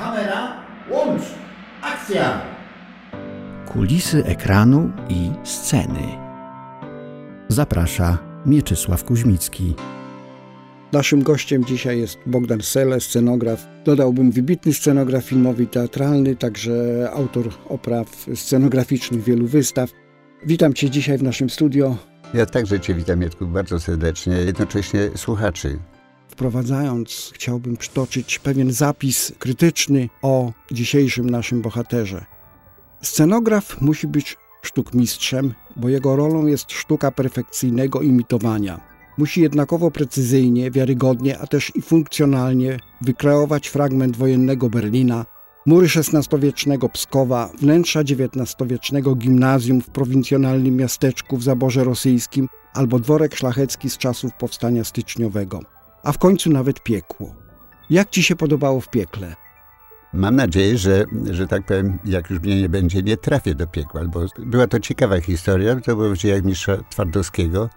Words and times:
Kamera, 0.00 0.56
łącz, 0.90 1.22
akcja! 1.82 2.40
Kulisy 3.66 4.24
ekranu 4.24 4.90
i 5.08 5.30
sceny. 5.44 6.02
Zaprasza 7.48 8.18
Mieczysław 8.46 9.04
Kuźmicki. 9.04 9.74
Naszym 10.92 11.22
gościem 11.22 11.64
dzisiaj 11.64 11.98
jest 11.98 12.18
Bogdan 12.26 12.60
Sele, 12.60 13.00
scenograf. 13.00 13.66
Dodałbym 13.84 14.30
wybitny 14.30 14.72
scenograf 14.72 15.24
filmowy 15.24 15.62
i 15.62 15.66
teatralny, 15.66 16.36
także 16.36 17.08
autor 17.12 17.48
opraw 17.68 18.26
scenograficznych 18.34 19.22
wielu 19.22 19.46
wystaw. 19.46 19.90
Witam 20.46 20.74
Cię 20.74 20.90
dzisiaj 20.90 21.18
w 21.18 21.22
naszym 21.22 21.50
studio. 21.50 21.96
Ja 22.34 22.46
także 22.46 22.80
Cię 22.80 22.94
witam, 22.94 23.22
Jacku, 23.22 23.46
bardzo 23.46 23.80
serdecznie, 23.80 24.34
jednocześnie 24.34 25.10
słuchaczy. 25.16 25.78
Wprowadzając, 26.30 27.30
chciałbym 27.34 27.76
przytoczyć 27.76 28.38
pewien 28.38 28.72
zapis 28.72 29.32
krytyczny 29.38 30.08
o 30.22 30.52
dzisiejszym 30.72 31.30
naszym 31.30 31.62
bohaterze. 31.62 32.24
Scenograf 33.02 33.80
musi 33.80 34.06
być 34.06 34.36
sztukmistrzem, 34.62 35.54
bo 35.76 35.88
jego 35.88 36.16
rolą 36.16 36.46
jest 36.46 36.72
sztuka 36.72 37.10
perfekcyjnego 37.10 38.02
imitowania. 38.02 38.80
Musi 39.18 39.40
jednakowo 39.40 39.90
precyzyjnie, 39.90 40.70
wiarygodnie, 40.70 41.38
a 41.38 41.46
też 41.46 41.72
i 41.76 41.82
funkcjonalnie 41.82 42.78
wykreować 43.00 43.68
fragment 43.68 44.16
wojennego 44.16 44.70
Berlina, 44.70 45.26
mury 45.66 45.86
XVI-wiecznego 45.86 46.88
Pskowa, 46.88 47.50
wnętrza 47.58 48.00
XIX-wiecznego 48.00 49.14
gimnazjum 49.14 49.80
w 49.80 49.90
prowincjonalnym 49.90 50.76
miasteczku 50.76 51.36
w 51.36 51.42
zaborze 51.42 51.84
rosyjskim 51.84 52.48
albo 52.74 52.98
dworek 52.98 53.36
szlachecki 53.36 53.90
z 53.90 53.98
czasów 53.98 54.32
powstania 54.34 54.84
styczniowego, 54.84 55.60
a 56.02 56.12
w 56.12 56.18
końcu 56.18 56.50
nawet 56.50 56.82
piekło. 56.82 57.34
Jak 57.90 58.10
ci 58.10 58.22
się 58.22 58.36
podobało 58.36 58.80
w 58.80 58.88
piekle? 58.88 59.34
Mam 60.12 60.36
nadzieję, 60.36 60.78
że, 60.78 61.04
że 61.30 61.46
tak 61.46 61.66
powiem, 61.66 61.98
jak 62.04 62.30
już 62.30 62.40
mnie 62.40 62.62
nie 62.62 62.68
będzie, 62.68 63.02
nie 63.02 63.16
trafię 63.16 63.54
do 63.54 63.66
piekła, 63.66 64.04
bo 64.04 64.20
była 64.38 64.66
to 64.66 64.80
ciekawa 64.80 65.20
historia, 65.20 65.80
to 65.80 65.96
było 65.96 66.10
w 66.10 66.16
dziejach 66.16 66.44
mistrza 66.44 66.76
Twardowskiego. 66.90 67.70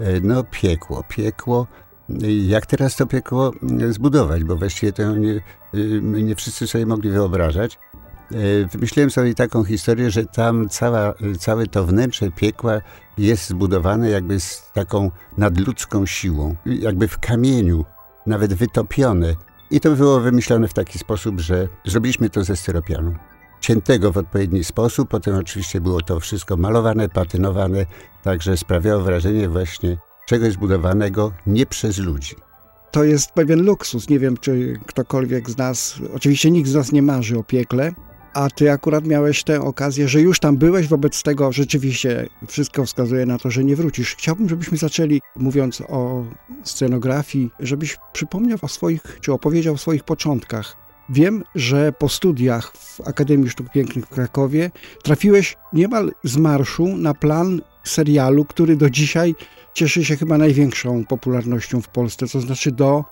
E, 0.00 0.20
no 0.20 0.44
piekło, 0.44 1.04
piekło. 1.08 1.66
Jak 2.46 2.66
teraz 2.66 2.96
to 2.96 3.06
piekło 3.06 3.52
zbudować, 3.90 4.44
bo 4.44 4.56
właściwie 4.56 4.92
to 4.92 5.14
nie, 5.16 5.40
nie 6.02 6.34
wszyscy 6.34 6.66
sobie 6.66 6.86
mogli 6.86 7.10
wyobrażać. 7.10 7.78
E, 8.34 8.68
wymyśliłem 8.68 9.10
sobie 9.10 9.34
taką 9.34 9.64
historię, 9.64 10.10
że 10.10 10.26
tam 10.26 10.68
cała, 10.68 11.14
całe 11.38 11.66
to 11.66 11.84
wnętrze 11.84 12.30
piekła 12.30 12.80
jest 13.18 13.48
zbudowane 13.48 14.10
jakby 14.10 14.40
z 14.40 14.70
taką 14.74 15.10
nadludzką 15.38 16.06
siłą, 16.06 16.56
jakby 16.66 17.08
w 17.08 17.18
kamieniu, 17.18 17.84
nawet 18.26 18.54
wytopione. 18.54 19.34
I 19.70 19.80
to 19.80 19.90
było 19.90 20.20
wymyślone 20.20 20.68
w 20.68 20.74
taki 20.74 20.98
sposób, 20.98 21.40
że 21.40 21.68
zrobiliśmy 21.84 22.30
to 22.30 22.44
ze 22.44 22.56
styropianu. 22.56 23.14
Ciętego 23.60 24.12
w 24.12 24.16
odpowiedni 24.16 24.64
sposób, 24.64 25.08
potem 25.08 25.34
oczywiście 25.34 25.80
było 25.80 26.00
to 26.00 26.20
wszystko 26.20 26.56
malowane, 26.56 27.08
patynowane, 27.08 27.86
także 28.22 28.56
sprawiało 28.56 29.02
wrażenie 29.02 29.48
właśnie 29.48 29.96
czegoś 30.26 30.52
zbudowanego 30.52 31.32
nie 31.46 31.66
przez 31.66 31.98
ludzi. 31.98 32.36
To 32.90 33.04
jest 33.04 33.32
pewien 33.32 33.62
luksus. 33.62 34.08
Nie 34.08 34.18
wiem, 34.18 34.36
czy 34.36 34.80
ktokolwiek 34.86 35.50
z 35.50 35.56
nas, 35.56 35.94
oczywiście 36.14 36.50
nikt 36.50 36.68
z 36.68 36.74
nas 36.74 36.92
nie 36.92 37.02
marzy 37.02 37.38
o 37.38 37.44
piekle, 37.44 37.92
a 38.34 38.50
ty 38.50 38.70
akurat 38.70 39.06
miałeś 39.06 39.44
tę 39.44 39.60
okazję, 39.60 40.08
że 40.08 40.20
już 40.20 40.40
tam 40.40 40.56
byłeś, 40.56 40.88
wobec 40.88 41.22
tego 41.22 41.52
rzeczywiście 41.52 42.28
wszystko 42.48 42.84
wskazuje 42.84 43.26
na 43.26 43.38
to, 43.38 43.50
że 43.50 43.64
nie 43.64 43.76
wrócisz. 43.76 44.14
Chciałbym, 44.14 44.48
żebyśmy 44.48 44.78
zaczęli, 44.78 45.20
mówiąc 45.36 45.80
o 45.88 46.24
scenografii, 46.62 47.50
żebyś 47.60 47.96
przypomniał 48.12 48.58
o 48.62 48.68
swoich, 48.68 49.18
czy 49.20 49.32
opowiedział 49.32 49.74
o 49.74 49.78
swoich 49.78 50.04
początkach. 50.04 50.76
Wiem, 51.08 51.44
że 51.54 51.92
po 51.92 52.08
studiach 52.08 52.72
w 52.76 53.00
Akademii 53.00 53.50
Sztuk 53.50 53.70
Pięknych 53.70 54.06
w 54.06 54.08
Krakowie 54.08 54.70
trafiłeś 55.02 55.56
niemal 55.72 56.12
z 56.24 56.36
marszu 56.36 56.96
na 56.96 57.14
plan 57.14 57.60
serialu, 57.84 58.44
który 58.44 58.76
do 58.76 58.90
dzisiaj 58.90 59.34
cieszy 59.74 60.04
się 60.04 60.16
chyba 60.16 60.38
największą 60.38 61.04
popularnością 61.04 61.82
w 61.82 61.88
Polsce, 61.88 62.26
to 62.26 62.40
znaczy 62.40 62.72
do 62.72 63.04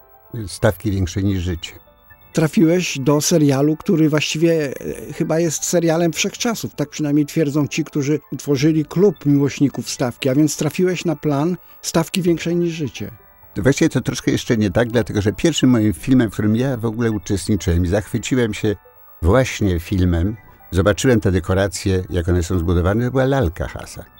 Stawki 0.46 0.90
większej 0.90 1.24
niż 1.24 1.42
życie. 1.42 1.89
Trafiłeś 2.32 2.98
do 2.98 3.20
serialu, 3.20 3.76
który 3.76 4.08
właściwie 4.08 4.72
e, 5.08 5.12
chyba 5.12 5.40
jest 5.40 5.64
serialem 5.64 6.12
wszechczasów. 6.12 6.74
Tak 6.74 6.88
przynajmniej 6.88 7.26
twierdzą 7.26 7.66
ci, 7.66 7.84
którzy 7.84 8.20
utworzyli 8.32 8.84
klub 8.84 9.26
miłośników 9.26 9.90
stawki, 9.90 10.28
a 10.28 10.34
więc 10.34 10.56
trafiłeś 10.56 11.04
na 11.04 11.16
plan 11.16 11.56
stawki 11.82 12.22
większej 12.22 12.56
niż 12.56 12.72
życie. 12.72 13.10
Właściwie 13.56 13.88
to 13.88 14.00
troszkę 14.00 14.30
jeszcze 14.30 14.56
nie 14.56 14.70
tak, 14.70 14.88
dlatego 14.88 15.22
że 15.22 15.32
pierwszym 15.32 15.70
moim 15.70 15.92
filmem, 15.92 16.30
w 16.30 16.32
którym 16.32 16.56
ja 16.56 16.76
w 16.76 16.84
ogóle 16.84 17.10
uczestniczyłem 17.10 17.84
i 17.84 17.88
zachwyciłem 17.88 18.54
się 18.54 18.76
właśnie 19.22 19.80
filmem, 19.80 20.36
zobaczyłem 20.70 21.20
te 21.20 21.32
dekoracje, 21.32 22.04
jak 22.10 22.28
one 22.28 22.42
są 22.42 22.58
zbudowane, 22.58 23.04
to 23.04 23.10
była 23.10 23.24
lalka 23.24 23.68
Hasa. 23.68 24.19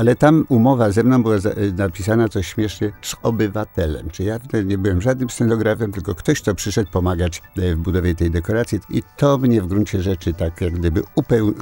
Ale 0.00 0.16
tam 0.16 0.44
umowa 0.48 0.90
ze 0.90 1.04
mną 1.04 1.22
była 1.22 1.38
za- 1.38 1.54
napisana 1.76 2.28
coś 2.28 2.46
śmiesznie 2.46 2.92
z 3.02 3.16
obywatelem. 3.22 4.10
Czy 4.10 4.22
ja 4.24 4.38
nie 4.64 4.78
byłem 4.78 5.02
żadnym 5.02 5.30
scenografem, 5.30 5.92
tylko 5.92 6.14
ktoś, 6.14 6.40
kto 6.42 6.54
przyszedł 6.54 6.90
pomagać 6.90 7.42
e, 7.58 7.74
w 7.74 7.78
budowie 7.78 8.14
tej 8.14 8.30
dekoracji. 8.30 8.80
I 8.90 9.02
to 9.16 9.38
mnie 9.38 9.62
w 9.62 9.66
gruncie 9.66 10.02
rzeczy 10.02 10.34
tak 10.34 10.60
jak 10.60 10.72
gdyby 10.72 11.02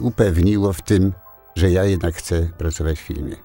upewniło 0.00 0.72
w 0.72 0.82
tym, 0.82 1.12
że 1.56 1.71
ja 1.71 1.84
jednak 1.84 2.15
chcę 2.15 2.48
pracować 2.59 2.98
w 2.98 3.03
filmie. 3.03 3.37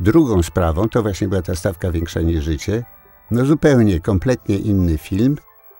Drugą 0.00 0.42
sprawą 0.42 0.88
to 0.88 1.02
właśnie 1.02 1.28
była 1.28 1.42
ta 1.42 1.54
stawka 1.54 1.90
większa 1.90 2.20
niż 2.20 2.44
życie. 2.44 2.84
No 3.30 3.44
zupełnie, 3.44 4.00
kompletnie 4.00 4.56
inny 4.56 4.98
film. 4.98 5.36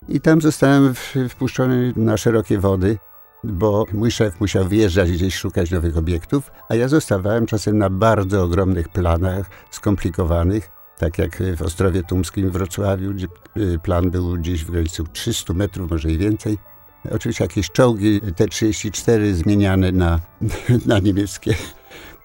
I 0.09 0.21
tam 0.21 0.41
zostałem 0.41 0.94
wpuszczony 1.28 1.93
na 1.97 2.16
szerokie 2.16 2.59
wody, 2.59 2.99
bo 3.44 3.84
mój 3.92 4.10
szef 4.10 4.41
musiał 4.41 4.69
wyjeżdżać 4.69 5.12
gdzieś 5.12 5.34
szukać 5.34 5.70
nowych 5.70 5.97
obiektów, 5.97 6.50
a 6.69 6.75
ja 6.75 6.88
zostawałem 6.88 7.47
czasem 7.47 7.78
na 7.78 7.91
bardzo 7.91 8.42
ogromnych 8.42 8.88
planach, 8.88 9.50
skomplikowanych, 9.70 10.70
tak 10.98 11.19
jak 11.19 11.42
w 11.56 11.62
Ostrowie 11.62 12.02
Tumskim 12.02 12.50
w 12.50 12.52
Wrocławiu, 12.52 13.14
gdzie 13.14 13.26
y, 13.56 13.78
plan 13.78 14.10
był 14.10 14.32
gdzieś 14.34 14.64
w 14.64 14.70
granicy 14.70 15.02
300 15.12 15.52
metrów, 15.52 15.91
może 15.91 16.10
i 16.10 16.19
więcej. 16.19 16.58
Oczywiście 17.10 17.44
jakieś 17.44 17.70
czołgi 17.70 18.20
T-34 18.20 19.32
zmieniane 19.32 19.92
na, 19.92 20.20
na 20.86 20.98
niemieckie. 20.98 21.54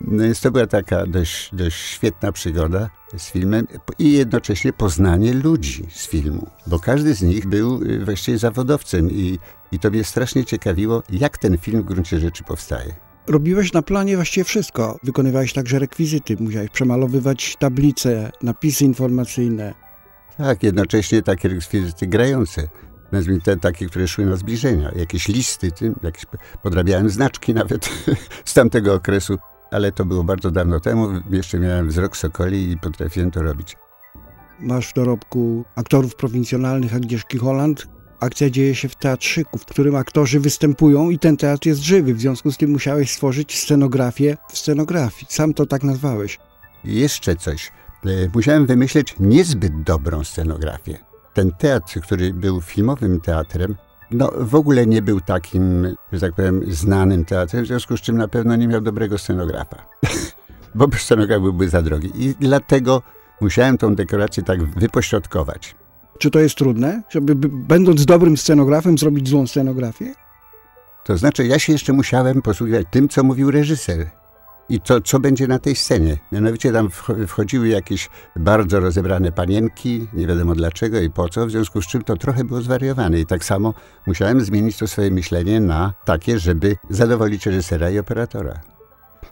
No 0.02 0.24
więc 0.24 0.42
to 0.42 0.52
była 0.52 0.68
taka 0.68 1.06
dość, 1.06 1.56
dość 1.56 1.78
świetna 1.78 2.32
przygoda 2.32 2.90
z 3.18 3.32
filmem 3.32 3.68
i 4.00 4.12
jednocześnie 4.12 4.74
poznanie 4.74 5.34
ludzi 5.34 5.88
z 5.92 6.08
filmu, 6.08 6.48
bo 6.68 6.80
każdy 6.80 7.14
z 7.14 7.22
nich 7.22 7.48
był 7.48 7.84
y, 7.84 8.06
właściwie 8.06 8.38
zawodowcem 8.38 9.12
i, 9.12 9.40
i 9.72 9.80
to 9.80 9.90
mnie 9.90 10.04
strasznie 10.04 10.46
ciekawiło, 10.46 11.04
jak 11.10 11.38
ten 11.38 11.58
film 11.58 11.82
w 11.82 11.86
gruncie 11.86 12.20
rzeczy 12.20 12.44
powstaje. 12.44 12.96
Robiłeś 13.28 13.74
na 13.74 13.82
planie 13.82 14.16
właściwie 14.16 14.44
wszystko. 14.44 15.00
Wykonywałeś 15.04 15.54
także 15.54 15.80
rekwizyty, 15.80 16.38
musiałeś 16.40 16.70
przemalowywać 16.70 17.56
tablice, 17.60 18.32
napisy 18.44 18.86
informacyjne. 18.86 19.74
Tak, 20.38 20.64
jednocześnie 20.64 21.22
takie 21.22 21.50
rekwizyty 21.50 22.08
grające, 22.08 22.68
nazwijmy 23.12 23.42
te 23.42 23.58
takie, 23.58 23.86
które 23.86 24.08
szły 24.08 24.26
na 24.26 24.36
zbliżenia, 24.36 24.92
jakieś 24.96 25.28
listy, 25.28 25.72
tym, 25.72 25.96
jakieś 26.04 26.26
podrabiałem 26.64 27.10
znaczki 27.10 27.54
nawet 27.54 27.90
z 28.46 28.54
tamtego 28.54 28.94
okresu, 28.94 29.38
ale 29.72 29.92
to 29.92 30.06
było 30.06 30.24
bardzo 30.24 30.52
dawno 30.52 30.80
temu, 30.80 31.08
jeszcze 31.30 31.60
miałem 31.60 31.88
wzrok 31.88 32.18
sokoli 32.18 32.72
i 32.72 32.78
potrafiłem 32.78 33.32
to 33.32 33.42
robić. 33.42 33.76
Masz 34.60 34.90
w 34.90 34.94
dorobku 34.94 35.66
aktorów 35.76 36.16
prowincjonalnych 36.16 36.96
Agnieszki 36.96 37.38
Holland. 37.38 37.88
Akcja 38.20 38.50
dzieje 38.50 38.76
się 38.76 38.90
w 38.90 38.96
teatrzyku, 38.96 39.58
w 39.58 39.66
którym 39.66 39.96
aktorzy 39.96 40.40
występują 40.40 41.10
i 41.10 41.20
ten 41.20 41.38
teatr 41.38 41.68
jest 41.68 41.82
żywy. 41.82 42.14
W 42.14 42.20
związku 42.20 42.52
z 42.52 42.58
tym 42.58 42.72
musiałeś 42.72 43.12
stworzyć 43.12 43.60
scenografię 43.60 44.38
w 44.50 44.58
scenografii. 44.58 45.26
Sam 45.30 45.54
to 45.54 45.66
tak 45.66 45.84
nazwałeś. 45.84 46.40
Jeszcze 46.84 47.36
coś. 47.36 47.72
E, 48.06 48.10
Musiałem 48.34 48.66
wymyśleć 48.66 49.16
niezbyt 49.20 49.84
dobrą 49.84 50.24
scenografię. 50.24 50.98
Ten 51.34 51.52
teatr, 51.52 52.02
który 52.02 52.34
był 52.34 52.62
filmowym 52.62 53.22
teatrem, 53.22 53.76
no 54.12 54.32
w 54.38 54.56
ogóle 54.56 54.88
nie 54.88 55.02
był 55.02 55.22
takim, 55.22 55.96
że 56.14 56.20
tak 56.20 56.34
powiem, 56.34 56.62
znanym 56.68 57.26
teatrem, 57.26 57.64
w 57.64 57.68
związku 57.68 57.98
z 57.98 58.02
czym 58.02 58.18
na 58.18 58.28
pewno 58.28 58.56
nie 58.56 58.68
miał 58.68 58.82
dobrego 58.82 59.18
scenografa. 59.18 59.86
Bo 60.76 60.88
scenograf 60.98 61.42
byłby 61.42 61.70
za 61.70 61.82
drogi. 61.82 62.12
I 62.16 62.36
dlatego 62.40 63.02
musiałem 63.42 63.78
tą 63.78 63.96
dekorację 63.96 64.44
tak 64.44 64.64
wypośrodkować. 64.64 65.76
Czy 66.20 66.32
to 66.32 66.40
jest 66.40 66.56
trudne, 66.56 67.02
żeby 67.10 67.36
będąc 67.50 68.06
dobrym 68.06 68.38
scenografem 68.38 68.98
zrobić 68.98 69.30
złą 69.30 69.48
scenografię? 69.48 70.14
To 71.06 71.18
znaczy, 71.18 71.48
ja 71.48 71.60
się 71.60 71.74
jeszcze 71.74 71.94
musiałem 71.94 72.42
posługiwać 72.42 72.88
tym, 72.92 73.10
co 73.10 73.24
mówił 73.24 73.52
reżyser. 73.52 74.10
I 74.70 74.82
to, 74.82 75.02
co 75.02 75.20
będzie 75.20 75.48
na 75.48 75.60
tej 75.60 75.76
scenie. 75.76 76.18
Mianowicie 76.32 76.72
tam 76.72 76.88
wch- 76.88 77.28
wchodziły 77.28 77.68
jakieś 77.68 78.10
bardzo 78.36 78.80
rozebrane 78.80 79.32
panienki, 79.32 80.08
nie 80.14 80.28
wiadomo 80.28 80.56
dlaczego 80.56 81.00
i 81.00 81.10
po 81.10 81.30
co, 81.30 81.46
w 81.46 81.52
związku 81.52 81.82
z 81.82 81.88
czym 81.88 82.04
to 82.04 82.18
trochę 82.18 82.44
było 82.44 82.62
zwariowane. 82.62 83.20
I 83.20 83.26
tak 83.26 83.46
samo 83.46 83.74
musiałem 84.08 84.42
zmienić 84.42 84.78
to 84.78 84.88
swoje 84.88 85.12
myślenie 85.12 85.60
na 85.60 85.94
takie, 86.06 86.40
żeby 86.40 86.76
zadowolić 86.90 87.46
reżysera 87.46 87.90
i 87.90 88.00
operatora. 88.00 88.77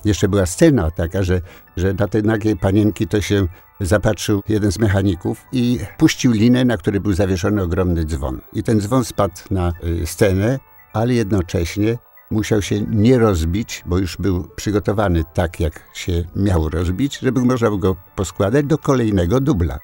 Jeszcze 0.06 0.28
była 0.28 0.46
scena 0.46 0.92
taka, 0.92 1.24
że, 1.24 1.42
że 1.78 1.94
na 1.94 2.08
te 2.08 2.22
nagie 2.22 2.56
panienki 2.56 3.08
to 3.08 3.22
się 3.22 3.48
zapatrzył 3.80 4.44
jeden 4.50 4.72
z 4.72 4.80
mechaników 4.80 5.46
i 5.52 5.80
puścił 5.98 6.32
linę, 6.32 6.66
na 6.66 6.78
której 6.78 7.00
był 7.00 7.14
zawieszony 7.14 7.62
ogromny 7.64 8.06
dzwon. 8.06 8.42
I 8.54 8.64
ten 8.64 8.82
dzwon 8.82 9.06
spadł 9.06 9.42
na 9.52 9.74
y, 9.84 10.06
scenę, 10.06 10.60
ale 10.94 11.14
jednocześnie 11.14 11.98
musiał 12.32 12.62
się 12.62 12.82
nie 12.82 13.20
rozbić, 13.20 13.84
bo 13.86 13.98
już 13.98 14.18
był 14.18 14.48
przygotowany 14.56 15.24
tak, 15.34 15.60
jak 15.60 15.84
się 15.94 16.24
miał 16.36 16.70
rozbić, 16.70 17.20
żeby 17.20 17.42
można 17.42 17.68
było 17.68 17.78
go 17.78 17.96
poskładać 18.16 18.66
do 18.66 18.78
kolejnego 18.78 19.40
dubla. 19.40 19.80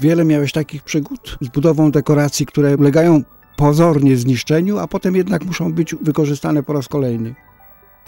Wiele 0.00 0.24
miałeś 0.24 0.52
takich 0.52 0.82
przygód 0.82 1.38
z 1.40 1.48
budową 1.48 1.90
dekoracji, 1.90 2.46
które 2.46 2.76
ulegają 2.76 3.22
pozornie 3.56 4.16
zniszczeniu, 4.16 4.78
a 4.78 4.88
potem 4.88 5.16
jednak 5.16 5.44
muszą 5.44 5.72
być 5.72 5.94
wykorzystane 5.94 6.62
po 6.62 6.72
raz 6.72 6.88
kolejny. 6.88 7.34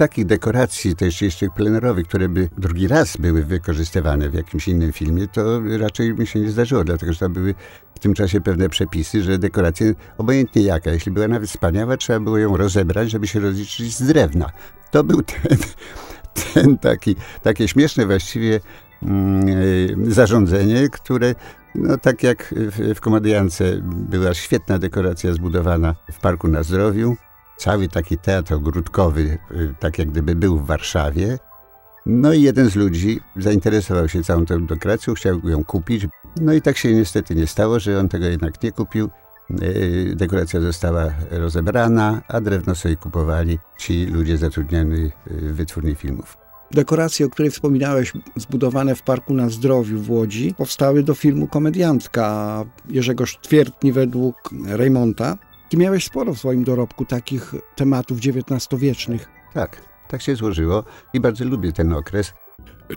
Takich 0.02 0.26
dekoracji, 0.26 0.96
też 0.96 1.22
jeszcze 1.22 1.46
plenerowych, 1.48 2.06
które 2.06 2.28
by 2.28 2.48
drugi 2.58 2.88
raz 2.88 3.16
były 3.16 3.44
wykorzystywane 3.44 4.30
w 4.30 4.34
jakimś 4.34 4.68
innym 4.68 4.92
filmie, 4.92 5.28
to 5.28 5.60
raczej 5.78 6.14
mi 6.14 6.26
się 6.26 6.40
nie 6.40 6.50
zdarzyło, 6.50 6.84
dlatego 6.84 7.12
że 7.12 7.18
to 7.18 7.28
były 7.28 7.54
w 7.94 7.98
tym 7.98 8.14
czasie 8.14 8.40
pewne 8.40 8.68
przepisy, 8.68 9.22
że 9.22 9.38
dekoracje, 9.38 9.94
obojętnie 10.18 10.62
jaka, 10.62 10.90
jeśli 10.90 11.12
była 11.12 11.28
nawet 11.28 11.50
wspaniała, 11.50 11.96
trzeba 11.96 12.20
było 12.20 12.38
ją 12.38 12.56
rozebrać, 12.56 13.10
żeby 13.10 13.26
się 13.26 13.40
rozliczyć 13.40 13.96
z 13.96 14.02
drewna. 14.02 14.50
To 14.90 15.04
był 15.04 15.22
ten, 15.32 15.58
ten 16.54 16.78
taki, 16.78 17.16
takie 17.42 17.68
śmieszne 17.68 18.06
właściwie 18.06 18.60
mm, 19.02 20.12
zarządzenie, 20.12 20.88
które 20.88 21.34
no 21.74 21.98
tak 21.98 22.22
jak 22.22 22.54
w, 22.56 22.94
w 22.94 23.00
była 23.82 24.34
świetna 24.34 24.78
dekoracja 24.78 25.32
zbudowana 25.32 25.94
w 26.12 26.20
Parku 26.20 26.48
na 26.48 26.62
Zdrowiu, 26.62 27.16
cały 27.56 27.88
taki 27.88 28.18
teatr 28.18 28.54
ogródkowy, 28.54 29.38
y, 29.50 29.74
tak 29.80 29.98
jak 29.98 30.10
gdyby 30.10 30.34
był 30.34 30.58
w 30.58 30.66
Warszawie. 30.66 31.38
No 32.06 32.32
i 32.32 32.42
jeden 32.42 32.70
z 32.70 32.76
ludzi 32.76 33.20
zainteresował 33.36 34.08
się 34.08 34.24
całą 34.24 34.46
tą 34.46 34.66
dekoracją, 34.66 35.14
chciał 35.14 35.48
ją 35.48 35.64
kupić. 35.64 36.06
No 36.40 36.52
i 36.52 36.62
tak 36.62 36.76
się 36.76 36.94
niestety 36.94 37.34
nie 37.34 37.46
stało, 37.46 37.80
że 37.80 37.98
on 37.98 38.08
tego 38.08 38.26
jednak 38.26 38.62
nie 38.62 38.72
kupił. 38.72 39.10
Y, 39.62 40.14
dekoracja 40.16 40.60
została 40.60 41.12
rozebrana, 41.30 42.22
a 42.28 42.40
drewno 42.40 42.74
sobie 42.74 42.96
kupowali 42.96 43.58
ci 43.78 44.06
ludzie 44.06 44.38
zatrudniani 44.38 45.00
y, 45.04 45.10
w 45.26 45.54
wytwórni 45.54 45.94
filmów. 45.94 46.36
Dekoracje, 46.70 47.26
o 47.26 47.28
której 47.28 47.50
wspominałeś, 47.50 48.12
zbudowane 48.36 48.94
w 48.94 49.02
Parku 49.02 49.34
na 49.34 49.48
Zdrowiu 49.48 49.98
w 49.98 50.10
Łodzi, 50.10 50.54
powstały 50.54 51.02
do 51.02 51.14
filmu 51.14 51.46
Komediantka 51.46 52.64
Jerzego 52.88 53.26
Sztwiertni 53.26 53.92
według 53.92 54.50
Raymonta. 54.66 55.38
Ty 55.72 55.78
miałeś 55.78 56.04
sporo 56.04 56.34
w 56.34 56.38
swoim 56.38 56.64
dorobku 56.64 57.04
takich 57.04 57.54
tematów 57.76 58.18
XIX-wiecznych. 58.18 59.28
Tak, 59.54 59.76
tak 60.08 60.22
się 60.22 60.36
złożyło 60.36 60.84
i 61.14 61.20
bardzo 61.20 61.44
lubię 61.44 61.72
ten 61.72 61.92
okres. 61.92 62.32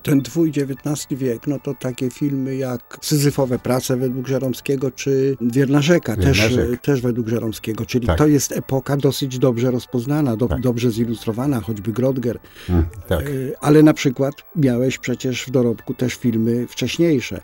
Ten 0.04 0.22
twój 0.22 0.50
XIX 0.50 1.08
wiek, 1.12 1.48
no 1.48 1.60
to 1.60 1.74
takie 1.74 2.10
filmy 2.10 2.56
jak 2.56 2.98
Syzyfowe 3.02 3.60
prace 3.60 3.98
według 3.98 4.28
Żeromskiego, 4.28 4.92
czy 4.92 5.38
Wierna 5.42 5.82
rzeka, 5.82 6.16
Wierna 6.16 6.34
też, 6.34 6.58
też 6.82 7.02
według 7.02 7.28
Żeromskiego. 7.28 7.86
Czyli 7.86 8.08
Tak. 8.08 8.18
to 8.18 8.28
jest 8.28 8.52
epoka 8.52 8.98
dosyć 8.98 9.40
dobrze 9.40 9.72
rozpoznana, 9.72 10.38
do, 10.38 10.48
Tak. 10.48 10.62
dobrze 10.62 10.92
zilustrowana, 10.92 11.62
choćby 11.62 11.92
Grodger. 11.92 12.40
Mm, 12.70 12.86
tak. 13.08 13.22
E, 13.22 13.32
Ale 13.62 13.84
na 13.84 13.94
przykład 13.94 14.34
miałeś 14.56 14.98
przecież 14.98 15.46
w 15.46 15.52
dorobku 15.52 15.94
też 15.94 16.14
filmy 16.14 16.68
wcześniejsze. 16.68 17.42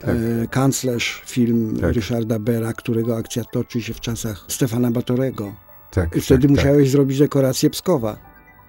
Tak. 0.00 0.10
E, 0.44 0.46
Kanclerz, 0.48 1.22
film 1.26 1.76
Tak. 1.80 1.92
Ryszarda 1.92 2.38
Bera, 2.38 2.72
którego 2.72 3.16
akcja 3.16 3.44
toczy 3.44 3.82
się 3.82 3.94
w 3.94 4.00
czasach 4.00 4.44
Stefana 4.48 4.90
Batorego. 4.90 5.54
tak, 5.90 6.16
I 6.16 6.20
wtedy 6.20 6.48
tak, 6.48 6.50
musiałeś 6.56 6.90
zrobić 6.90 7.18
dekorację 7.18 7.70
Pskowa. 7.70 8.16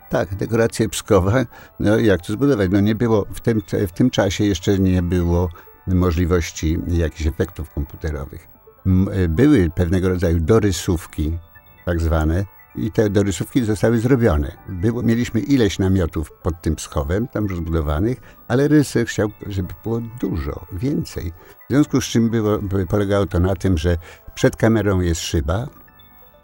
Tak, 0.09 0.35
dekoracje 0.35 0.89
Pskowa, 0.89 1.45
no 1.79 1.97
jak 1.99 2.21
to 2.25 2.33
zbudować? 2.33 2.69
No 2.71 2.79
nie 2.79 2.95
było, 2.95 3.25
w 3.33 3.39
tym, 3.39 3.61
w 3.87 3.91
tym 3.91 4.09
czasie 4.09 4.43
jeszcze 4.43 4.79
nie 4.79 5.01
było 5.01 5.49
możliwości 5.87 6.79
jakichś 6.87 7.27
efektów 7.27 7.69
komputerowych. 7.73 8.47
M- 8.85 9.09
Były 9.29 9.69
pewnego 9.75 10.09
rodzaju 10.09 10.39
dorysówki, 10.39 11.37
tak 11.85 12.01
zwane, 12.01 12.45
i 12.75 12.91
te 12.91 13.09
dorysówki 13.09 13.63
zostały 13.63 13.99
zrobione. 13.99 14.57
Było, 14.69 15.01
mieliśmy 15.01 15.39
ileś 15.39 15.79
namiotów 15.79 16.31
pod 16.31 16.61
tym 16.61 16.75
Pskowem, 16.75 17.27
tam 17.27 17.47
rozbudowanych, 17.47 18.21
ale 18.47 18.67
reżyser 18.67 19.07
chciał, 19.07 19.29
żeby 19.47 19.73
było 19.83 20.01
dużo, 20.21 20.65
więcej. 20.71 21.31
W 21.69 21.73
związku 21.73 22.01
z 22.01 22.05
czym 22.05 22.29
było, 22.29 22.59
by- 22.59 22.87
polegało 22.87 23.25
to 23.25 23.39
na 23.39 23.55
tym, 23.55 23.77
że 23.77 23.97
przed 24.35 24.55
kamerą 24.55 25.01
jest 25.01 25.21
szyba, 25.21 25.67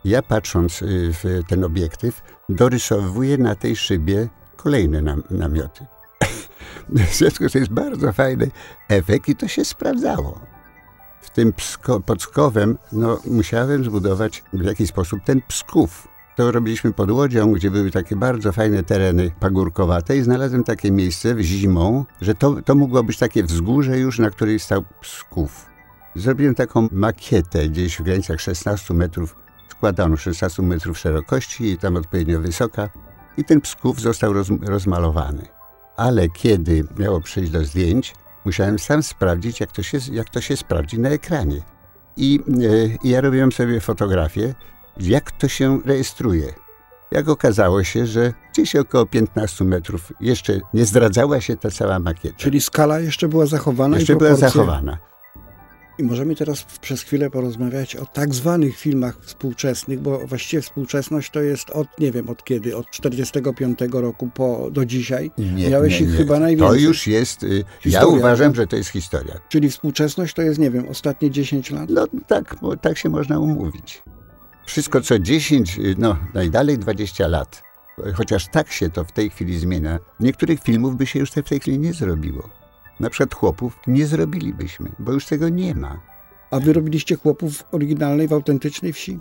ja 0.06 0.22
patrząc 0.22 0.82
y, 0.82 1.14
w 1.14 1.42
ten 1.48 1.64
obiektyw, 1.64 2.22
dorysowuję 2.50 3.38
na 3.38 3.56
tej 3.56 3.76
szybie 3.76 4.28
kolejne 4.56 5.02
nam, 5.02 5.24
namioty. 5.30 5.86
W 6.90 7.16
związku 7.16 7.50
z 7.50 7.52
tym 7.52 7.60
jest 7.62 7.72
bardzo 7.72 8.14
fajny 8.14 8.52
efekt 8.90 9.30
i 9.30 9.36
to 9.36 9.48
się 9.48 9.66
sprawdzało. 9.66 10.40
W 11.22 11.30
tym 11.30 11.54
psko, 11.54 12.00
pod 12.00 12.28
no, 12.92 13.20
musiałem 13.26 13.84
zbudować 13.84 14.44
w 14.54 14.64
jakiś 14.64 14.90
sposób 14.90 15.20
ten 15.24 15.42
Psków. 15.42 16.08
To 16.38 16.52
robiliśmy 16.52 16.94
pod 16.94 17.12
Łodzią, 17.12 17.52
gdzie 17.52 17.72
były 17.72 17.92
takie 17.92 18.16
bardzo 18.16 18.52
fajne 18.52 18.84
tereny 18.84 19.32
pagórkowate 19.40 20.18
i 20.18 20.24
znalazłem 20.24 20.64
takie 20.64 20.92
miejsce 20.92 21.44
zimą, 21.44 22.06
że 22.22 22.36
to, 22.36 22.62
to 22.66 22.76
mogło 22.76 23.04
być 23.04 23.18
takie 23.18 23.44
wzgórze 23.44 24.00
już, 24.00 24.20
na 24.20 24.30
której 24.30 24.60
stał 24.60 24.84
Psków. 25.02 25.66
Zrobiłem 26.16 26.56
taką 26.56 26.88
makietę 26.92 27.70
gdzieś 27.70 27.98
w 28.00 28.04
granicach 28.04 28.42
16 28.42 28.94
metrów 28.94 29.36
składano 29.70 30.18
16 30.18 30.62
metrów 30.64 30.98
szerokości 30.98 31.64
i 31.64 31.78
tam 31.78 31.96
odpowiednio 31.96 32.42
wysoka 32.42 32.90
i 33.38 33.44
ten 33.44 33.62
Psków 33.62 34.02
został 34.02 34.34
roz, 34.34 34.48
rozmalowany. 34.62 35.48
Ale 35.96 36.30
kiedy 36.30 36.84
miało 37.00 37.22
przejść 37.22 37.52
do 37.52 37.66
zdjęć, 37.66 38.16
musiałem 38.46 38.80
sam 38.80 39.04
sprawdzić, 39.04 39.60
jak 39.60 39.72
to 39.72 39.84
się, 39.84 39.98
jak 40.12 40.30
to 40.30 40.42
się 40.42 40.58
sprawdzi 40.58 41.00
na 41.00 41.10
ekranie. 41.10 41.62
I 42.18 42.40
e, 43.04 43.10
ja 43.10 43.22
robiłem 43.22 43.52
sobie 43.52 43.82
fotografię, 43.82 44.56
jak 45.00 45.32
to 45.32 45.48
się 45.48 45.80
rejestruje. 45.86 46.54
Jak 47.12 47.30
okazało 47.30 47.84
się, 47.84 48.06
że 48.06 48.34
gdzieś 48.54 48.76
około 48.76 49.06
15 49.06 49.64
metrów 49.66 50.14
jeszcze 50.20 50.60
nie 50.74 50.86
zdradzała 50.86 51.42
się 51.42 51.58
ta 51.58 51.72
cała 51.72 52.00
makieta. 52.00 52.36
Czyli 52.38 52.62
skala 52.62 53.00
jeszcze 53.00 53.28
była 53.28 53.46
zachowana 53.46 53.98
jeszcze 53.98 54.14
i 54.14 54.16
była 54.16 54.36
zachowana. 54.36 54.98
I 56.00 56.04
możemy 56.04 56.36
teraz 56.36 56.64
przez 56.82 57.02
chwilę 57.02 57.30
porozmawiać 57.30 57.96
o 57.96 58.06
tak 58.06 58.34
zwanych 58.36 58.78
filmach 58.78 59.18
współczesnych, 59.22 60.00
bo 60.00 60.28
właściwie 60.28 60.62
współczesność 60.62 61.32
to 61.32 61.42
jest 61.42 61.70
od, 61.70 61.88
nie 62.00 62.12
wiem 62.12 62.30
od 62.30 62.44
kiedy, 62.44 62.76
od 62.78 62.92
45 62.92 63.80
roku 63.92 64.30
po, 64.34 64.70
do 64.72 64.86
dzisiaj. 64.86 65.32
Nie, 65.38 65.70
Miałeś 65.70 66.00
nie, 66.00 66.06
ich 66.06 66.12
nie. 66.12 66.18
chyba 66.18 66.34
To 66.34 66.40
najwięcej. 66.40 66.84
już 66.84 67.08
jest. 67.08 67.44
y, 67.44 67.58
Ja 67.58 67.64
Historia, 67.82 68.08
uważam, 68.18 68.48
tak? 68.48 68.56
że 68.56 68.68
to 68.68 68.76
jest 68.76 68.90
historia. 68.90 69.40
Czyli 69.50 69.70
współczesność 69.70 70.34
to 70.36 70.42
jest, 70.42 70.60
nie 70.60 70.72
wiem, 70.72 70.90
ostatnie 70.90 71.32
10 71.32 71.72
lat? 71.72 71.90
No 71.90 72.08
tak, 72.28 72.56
bo 72.62 72.78
tak 72.78 72.98
się 72.98 73.10
można 73.10 73.40
umówić. 73.40 74.04
Wszystko 74.68 75.02
co 75.02 75.20
10, 75.20 75.78
y, 75.80 75.96
no 75.98 76.18
najdalej 76.34 76.78
20 76.78 77.28
lat. 77.28 77.64
Chociaż 78.14 78.48
tak 78.48 78.72
się 78.72 78.90
to 78.90 79.04
w 79.04 79.12
tej 79.12 79.30
chwili 79.30 79.60
zmienia. 79.60 80.00
Niektórych 80.20 80.60
filmów 80.64 80.96
by 80.96 81.06
się 81.06 81.20
już 81.20 81.32
w 81.32 81.34
tej 81.34 81.60
chwili 81.60 81.80
nie 81.80 81.94
zrobiło. 81.94 82.50
Na 83.00 83.10
przykład 83.10 83.34
chłopów 83.34 83.80
nie 83.88 84.06
zrobilibyśmy, 84.06 84.92
bo 85.00 85.12
już 85.12 85.26
tego 85.26 85.50
nie 85.50 85.76
ma. 85.76 86.00
A 86.52 86.60
wy 86.60 86.74
robiliście 86.74 87.16
chłopów 87.16 87.58
w 87.58 87.74
oryginalnej, 87.74 88.28
w 88.28 88.34
autentycznej 88.34 88.94
wsi? 88.94 89.20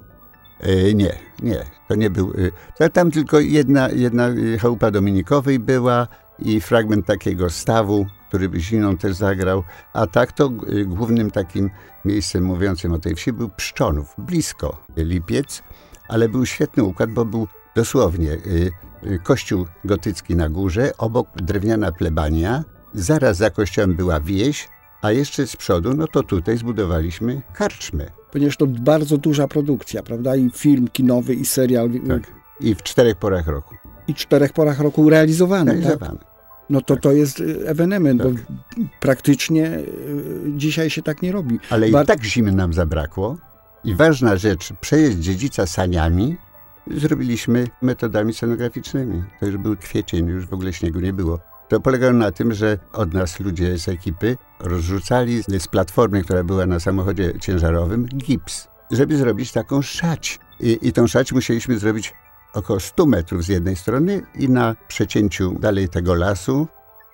E, 0.61 0.95
nie, 0.95 1.19
nie, 1.43 1.65
to 1.89 1.95
nie 1.95 2.11
był. 2.11 2.33
to 2.79 2.89
Tam 2.89 3.11
tylko 3.11 3.41
jedna, 3.41 3.89
jedna 3.89 4.29
chałupa 4.61 4.91
Dominikowej 4.91 5.59
była 5.59 6.09
i 6.39 6.61
fragment 6.61 7.07
takiego 7.07 7.51
stawu, 7.51 8.07
który 8.37 8.49
by 8.49 8.61
zimną 8.61 8.97
też 8.97 9.17
zagrał. 9.17 9.63
A 9.93 10.07
tak 10.07 10.33
to 10.33 10.53
y, 10.69 10.85
głównym 10.85 11.31
takim 11.31 11.71
miejscem 12.05 12.45
mówiącym 12.45 12.93
o 12.93 12.99
tej 12.99 13.15
wsi 13.15 13.33
był 13.33 13.49
Pszczonów, 13.49 14.15
blisko 14.19 14.85
Lipiec, 14.97 15.63
ale 16.09 16.29
był 16.29 16.47
świetny 16.47 16.83
układ, 16.83 17.11
bo 17.11 17.25
był 17.25 17.49
dosłownie 17.77 18.31
y, 18.33 18.71
y, 19.07 19.19
kościół 19.23 19.67
gotycki 19.85 20.37
na 20.37 20.49
górze, 20.49 20.93
obok 20.99 21.29
drewniana 21.37 21.93
plebania, 21.93 22.65
zaraz 22.95 23.37
za 23.37 23.51
kościołem 23.51 23.95
była 23.95 24.21
wieś, 24.21 24.69
a 25.03 25.13
jeszcze 25.13 25.47
z 25.47 25.57
przodu, 25.57 25.95
no 25.95 26.07
to 26.07 26.23
tutaj 26.23 26.59
zbudowaliśmy 26.59 27.43
karczmę. 27.53 28.07
Ponieważ 28.33 28.57
to 28.57 28.67
bardzo 28.67 29.19
duża 29.19 29.49
produkcja, 29.49 30.03
prawda? 30.03 30.37
I 30.37 30.51
film 30.51 30.89
kinowy, 30.89 31.35
i 31.35 31.45
serial, 31.45 31.91
Tak. 32.09 32.23
I 32.61 32.75
w 32.75 32.83
czterech 32.83 33.17
porach 33.17 33.47
roku. 33.47 33.75
i 34.09 34.15
czterech 34.15 34.53
porach 34.53 34.81
roku 34.81 35.11
realizowany. 35.11 35.83
Tak? 35.83 36.36
No 36.71 36.81
to 36.81 36.97
to 36.97 37.13
jest 37.13 37.41
y, 37.41 37.69
ewenement, 37.69 38.23
Tak. 38.23 38.33
bo 38.33 38.39
praktycznie 39.01 39.67
y, 39.79 39.85
dzisiaj 40.57 40.91
się 40.91 41.03
tak 41.03 41.23
nie 41.23 41.33
robi. 41.33 41.59
Ale 41.71 41.89
Bar- 41.91 42.05
i 42.05 42.07
tak 42.07 42.25
zimy 42.25 42.53
nam 42.53 42.73
zabrakło. 42.73 43.37
I 43.85 43.95
ważna 43.95 44.37
rzecz, 44.37 44.73
przejeść 44.81 45.17
dziedzica 45.19 45.67
saniami 45.67 46.37
zrobiliśmy 46.91 47.67
metodami 47.83 48.35
scenograficznymi. 48.35 49.23
To 49.41 49.47
już 49.47 49.57
był 49.57 49.77
kwiecień, 49.77 50.27
już 50.27 50.47
w 50.47 50.53
ogóle 50.53 50.73
śniegu 50.73 51.01
nie 51.01 51.13
było. 51.13 51.39
To 51.69 51.81
polegało 51.81 52.13
na 52.13 52.31
tym, 52.31 52.55
że 52.55 52.79
od 52.93 53.15
nas 53.15 53.41
ludzie 53.41 53.79
z 53.79 53.89
ekipy 53.89 54.37
rozrzucali 54.61 55.43
z 55.59 55.69
platformy, 55.69 56.23
która 56.25 56.45
była 56.45 56.67
na 56.67 56.81
samochodzie 56.81 57.33
ciężarowym, 57.41 58.07
gips, 58.07 58.69
żeby 58.91 59.17
zrobić 59.17 59.53
taką 59.53 59.83
szać. 59.83 60.39
I, 60.61 60.79
i 60.83 60.93
tą 60.93 61.07
szać 61.07 61.33
musieliśmy 61.33 61.79
zrobić 61.79 62.15
około 62.57 62.81
100 62.81 63.07
metrów 63.07 63.45
z 63.45 63.49
jednej 63.49 63.77
strony 63.77 64.23
i 64.35 64.49
na 64.49 64.77
przecięciu 64.89 65.59
dalej 65.61 65.89
tego 65.89 66.15
lasu 66.15 66.67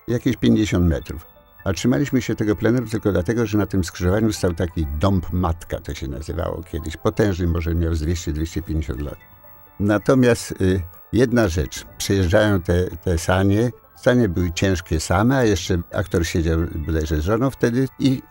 jakieś 0.09 0.37
50 0.37 0.89
metrów. 0.89 1.27
A 1.65 1.73
trzymaliśmy 1.73 2.23
się 2.23 2.35
tego 2.35 2.57
pleneru 2.57 2.87
tylko 2.87 3.13
dlatego, 3.13 3.47
że 3.47 3.59
na 3.59 3.67
tym 3.67 3.85
skrzyżowaniu 3.85 4.33
stał 4.33 4.55
taki 4.55 4.87
dąb 5.01 5.33
matka, 5.33 5.81
to 5.81 5.95
się 5.95 6.09
nazywało 6.09 6.63
kiedyś. 6.63 6.97
Potężny, 6.97 7.47
może 7.47 7.75
miał 7.75 7.95
z 7.95 8.03
200-250 8.03 9.01
lat. 9.01 9.17
Natomiast 9.81 10.53
y, 10.61 10.81
jedna 11.13 11.49
rzecz, 11.49 11.85
przyjeżdżają 11.99 12.61
te, 12.61 12.97
te 12.97 13.19
sanie, 13.19 13.71
sanie 13.97 14.29
były 14.29 14.53
ciężkie 14.53 15.01
same, 15.01 15.37
a 15.37 15.45
jeszcze 15.45 15.83
aktor 15.93 16.27
siedział 16.27 16.59
bodajże 16.87 17.21
z 17.21 17.25
żoną 17.25 17.51
wtedy 17.51 17.89
i 17.99 18.23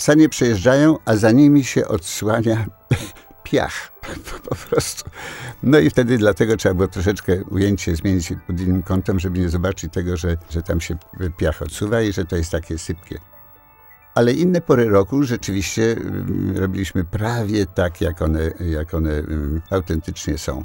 sanie 0.00 0.28
przejeżdżają, 0.28 0.98
a 1.04 1.16
za 1.16 1.30
nimi 1.30 1.64
się 1.64 1.88
odsłania 1.88 2.66
piach 3.50 3.92
po 4.48 4.54
prostu. 4.54 5.10
No 5.62 5.78
i 5.78 5.90
wtedy 5.90 6.18
dlatego 6.18 6.56
trzeba 6.56 6.74
było 6.74 6.88
troszeczkę 6.88 7.44
ujęcie 7.44 7.96
zmienić 7.96 8.32
pod 8.46 8.60
innym 8.60 8.82
kątem, 8.82 9.20
żeby 9.20 9.38
nie 9.38 9.48
zobaczyć 9.48 9.92
tego, 9.92 10.16
że, 10.16 10.36
że 10.50 10.62
tam 10.62 10.80
się 10.80 10.96
piach 11.36 11.62
odsuwa 11.62 12.02
i 12.02 12.12
że 12.12 12.24
to 12.24 12.36
jest 12.36 12.50
takie 12.50 12.78
sypkie. 12.78 13.18
Ale 14.14 14.32
inne 14.32 14.60
pory 14.60 14.88
roku 14.88 15.22
rzeczywiście 15.22 15.92
mm, 15.92 16.56
robiliśmy 16.56 17.04
prawie 17.04 17.66
tak, 17.66 18.00
jak 18.00 18.22
one, 18.22 18.50
jak 18.60 18.94
one 18.94 19.12
mm, 19.12 19.62
autentycznie 19.70 20.38
są. 20.38 20.64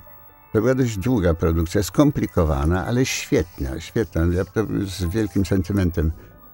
To 0.53 0.61
była 0.61 0.75
dość 0.75 0.97
długa 0.97 1.33
produkcja, 1.33 1.83
skomplikowana, 1.83 2.85
ale 2.85 3.05
świetna, 3.05 3.79
świetna. 3.79 4.21
Ja 4.33 4.45
to 4.45 4.65
z 4.85 5.03
wielkim 5.03 5.45
sentymentem 5.45 6.11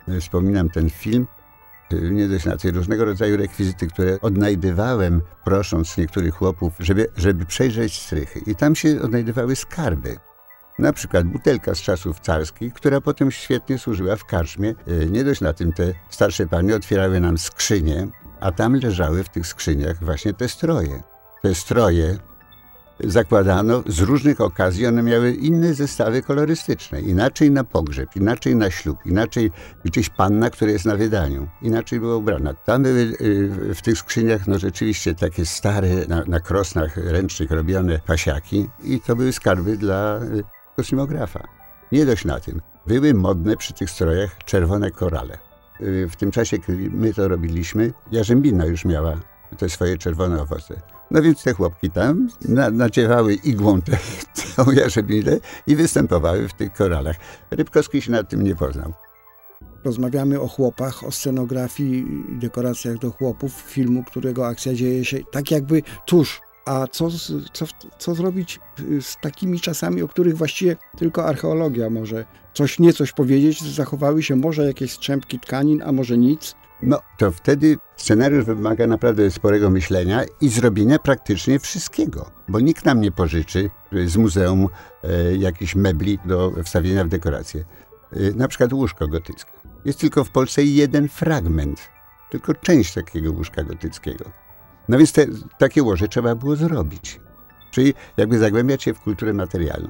e, 0.08 0.20
wspominam 0.20 0.70
ten 0.70 0.90
film. 0.90 1.28
E, 1.92 1.96
nie 1.96 2.28
dość 2.28 2.46
na 2.46 2.58
tej 2.58 2.72
różnego 2.72 3.06
rodzaju 3.06 3.38
rekwizyty, 3.38 3.88
które 3.88 4.22
odnajdywałem, 4.22 5.22
prosząc 5.44 5.98
niektórych 5.98 6.36
chłopów, 6.36 6.74
żeby, 6.80 7.08
żeby 7.18 7.46
przejrzeć 7.46 8.02
strychy. 8.02 8.40
I 8.40 8.56
tam 8.56 8.76
się 8.76 9.02
odnajdywały 9.02 9.56
skarby. 9.56 10.18
Na 10.80 10.94
przykład 10.94 11.28
butelka 11.28 11.76
z 11.76 11.82
czasów 11.82 12.20
carskich, 12.20 12.74
która 12.74 13.02
potem 13.02 13.32
świetnie 13.32 13.78
służyła 13.78 14.16
w 14.16 14.26
karczmie. 14.26 14.76
E, 14.88 15.06
nie 15.06 15.24
dość 15.24 15.42
na 15.42 15.54
tym, 15.54 15.74
te 15.74 15.94
starsze 16.10 16.48
panie 16.48 16.76
otwierały 16.76 17.20
nam 17.20 17.38
skrzynie, 17.38 18.08
a 18.40 18.52
tam 18.52 18.76
leżały 18.76 19.24
w 19.24 19.30
tych 19.30 19.48
skrzyniach 19.48 20.04
właśnie 20.04 20.34
te 20.34 20.50
stroje. 20.50 21.04
Te 21.42 21.56
stroje 21.56 22.18
zakładano 23.00 23.84
z 23.88 24.00
różnych 24.00 24.42
okazji, 24.42 24.88
one 24.88 25.04
miały 25.04 25.32
inne 25.32 25.74
zestawy 25.74 26.22
kolorystyczne. 26.22 27.02
Inaczej 27.02 27.52
na 27.52 27.64
pogrzeb, 27.64 28.16
inaczej 28.16 28.56
na 28.56 28.72
ślub, 28.72 28.98
inaczej 29.06 29.52
gdzieś 29.86 30.10
panna, 30.10 30.50
która 30.50 30.72
jest 30.72 30.86
na 30.86 30.96
wydaniu, 30.96 31.48
inaczej 31.62 32.00
była 32.00 32.16
ubrana. 32.16 32.54
Tam 32.54 32.84
były 32.84 33.00
y, 33.00 33.76
w 33.76 33.82
tych 33.82 33.98
skrzyniach 33.98 34.48
no 34.48 34.60
rzeczywiście 34.60 35.16
takie 35.16 35.46
stare, 35.46 36.08
na, 36.08 36.24
na 36.28 36.40
krosnach 36.40 36.98
ręcznych 36.98 37.52
robione 37.52 38.00
pasiaki 38.00 38.70
i 38.84 39.00
to 39.00 39.16
były 39.16 39.34
skarby 39.34 39.78
dla 39.78 40.20
y, 40.24 40.44
kosmografa. 40.76 41.48
Nie 41.92 42.06
dość 42.06 42.26
na 42.26 42.40
tym. 42.40 42.62
Były 42.88 43.14
modne 43.14 43.58
przy 43.58 43.74
tych 43.74 43.90
strojach 43.90 44.38
czerwone 44.46 44.92
korale. 44.92 45.38
Y, 45.82 46.08
w 46.10 46.16
tym 46.16 46.32
czasie, 46.32 46.60
kiedy 46.60 46.90
my 46.90 47.14
to 47.14 47.28
robiliśmy, 47.28 47.94
Jarzębina 48.12 48.66
już 48.66 48.86
miała 48.86 49.18
te 49.58 49.70
swoje 49.70 49.98
czerwone 49.98 50.42
owoce. 50.42 50.97
No 51.12 51.22
więc 51.22 51.44
te 51.44 51.54
chłopki 51.54 51.92
tam 51.92 52.30
na, 52.50 52.70
naciewały 52.70 53.34
igłą 53.34 53.82
tę 53.82 53.98
jarzębinę 54.74 55.38
i 55.68 55.76
występowały 55.76 56.48
w 56.48 56.54
tych 56.54 56.74
koralach. 56.74 57.16
Rybkowski 57.52 58.02
się 58.02 58.12
nad 58.12 58.30
tym 58.30 58.44
nie 58.44 58.56
poznał. 58.56 58.94
Rozmawiamy 59.84 60.42
o 60.42 60.48
chłopach, 60.48 61.04
o 61.04 61.12
scenografii 61.12 62.06
dekoracjach 62.30 62.98
do 62.98 63.12
chłopów, 63.12 63.54
filmu, 63.54 64.04
którego 64.04 64.48
akcja 64.48 64.74
dzieje 64.74 65.06
się 65.06 65.18
tak 65.32 65.52
jakby 65.52 65.82
tuż. 66.06 66.42
A 66.66 66.88
co, 66.88 67.10
co, 67.54 67.66
co 67.98 68.16
zrobić 68.16 68.60
z 69.02 69.18
takimi 69.22 69.60
czasami, 69.60 70.02
o 70.02 70.08
których 70.08 70.38
właściwie 70.38 70.76
tylko 70.98 71.26
archeologia 71.26 71.90
może 71.90 72.26
coś, 72.54 72.80
niecoś 72.80 73.12
powiedzieć? 73.12 73.64
Zachowały 73.64 74.24
się 74.24 74.36
może 74.36 74.66
jakieś 74.66 74.92
strzępki 74.92 75.40
tkanin, 75.40 75.82
a 75.82 75.92
może 75.92 76.18
nic? 76.18 76.56
No, 76.82 77.02
to 77.18 77.32
wtedy 77.32 77.78
scenariusz 77.96 78.46
wymaga 78.46 78.88
naprawdę 78.88 79.32
sporego 79.32 79.70
myślenia 79.70 80.24
i 80.42 80.50
zrobienia 80.50 81.00
praktycznie 81.00 81.60
wszystkiego, 81.60 82.32
bo 82.48 82.60
nikt 82.60 82.86
nam 82.86 83.02
nie 83.02 83.12
pożyczy 83.12 83.70
z 84.06 84.18
muzeum 84.18 84.68
e, 85.04 85.36
jakichś 85.36 85.76
mebli 85.76 86.20
do 86.26 86.54
wstawienia 86.64 87.04
w 87.04 87.08
dekorację. 87.08 87.64
E, 88.12 88.32
na 88.36 88.48
przykład 88.48 88.74
łóżko 88.74 89.08
gotyckie. 89.08 89.52
Jest 89.86 90.00
tylko 90.00 90.24
w 90.24 90.30
Polsce 90.30 90.64
jeden 90.64 91.08
fragment, 91.08 91.90
tylko 92.30 92.54
część 92.54 92.94
takiego 92.94 93.32
łóżka 93.32 93.64
gotyckiego. 93.64 94.26
No 94.90 94.98
więc 94.98 95.12
te, 95.12 95.26
takie 95.60 95.84
łoże 95.84 96.08
trzeba 96.08 96.36
było 96.36 96.56
zrobić. 96.56 97.20
Czyli 97.72 97.94
jakby 98.18 98.40
zagłębiać 98.40 98.84
się 98.84 98.94
w 98.94 99.00
kulturę 99.00 99.34
materialną. 99.34 99.90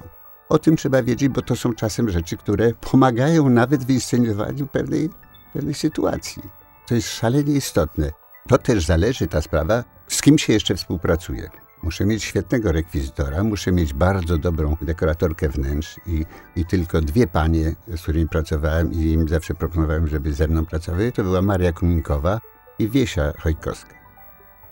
O 0.50 0.60
tym 0.60 0.77
trzeba 0.77 1.03
wiedzieć, 1.03 1.29
bo 1.29 1.41
to 1.41 1.56
są 1.56 1.74
czasem 1.74 2.10
rzeczy, 2.10 2.38
które 2.38 2.74
pomagają 2.74 3.50
nawet 3.50 3.84
w 3.84 3.89
inscenowaniu 3.89 4.67
pewnej, 4.67 5.10
pewnej 5.53 5.74
sytuacji. 5.74 6.56
To 6.88 6.96
jest 6.96 7.10
szalenie 7.10 7.53
istotne. 7.53 8.12
To 8.48 8.58
też 8.58 8.86
zależy, 8.86 9.27
ta 9.27 9.41
sprawa, 9.41 9.84
z 10.08 10.22
kim 10.22 10.38
się 10.38 10.53
jeszcze 10.53 10.75
współpracuje. 10.75 11.50
Muszę 11.84 12.06
mieć 12.06 12.24
świetnego 12.24 12.72
rekwizytora, 12.72 13.44
muszę 13.44 13.72
mieć 13.72 13.94
bardzo 13.94 14.38
dobrą 14.38 14.77
dekoratorkę 14.82 15.50
wnętrz 15.50 16.00
i, 16.06 16.25
i 16.56 16.65
tylko 16.65 17.01
dwie 17.01 17.27
panie, 17.27 17.75
z 17.96 18.01
którymi 18.01 18.27
pracowałem 18.27 18.94
i 18.94 18.98
im 18.98 19.27
zawsze 19.27 19.53
proponowałem, 19.53 20.08
żeby 20.08 20.34
ze 20.34 20.48
mną 20.48 20.65
pracowały, 20.65 21.12
to 21.12 21.24
była 21.24 21.41
Maria 21.41 21.74
Kuminkowa 21.74 22.39
i 22.79 22.89
Wiesia 22.89 23.34
Chojkowska. 23.39 23.94